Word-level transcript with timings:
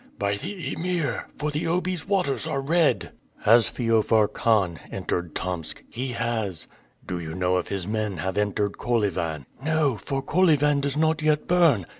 "By 0.17 0.35
the 0.35 0.73
Emir; 0.73 1.27
for 1.37 1.51
the 1.51 1.67
Obi's 1.67 2.07
waters 2.07 2.47
are 2.47 2.59
red." 2.59 3.11
"Has 3.41 3.69
Feofar 3.69 4.27
Khan 4.29 4.79
entered 4.91 5.35
Tomsk?" 5.35 5.83
"He 5.91 6.07
has." 6.13 6.67
"Do 7.05 7.19
you 7.19 7.35
know 7.35 7.59
if 7.59 7.67
his 7.67 7.85
men 7.85 8.17
have 8.17 8.35
entered 8.35 8.79
Kolyvan?" 8.79 9.45
"No; 9.63 9.97
for 9.97 10.23
Kolyvan 10.23 10.81
does 10.81 10.97
not 10.97 11.21
yet 11.21 11.47
burn." 11.47 11.85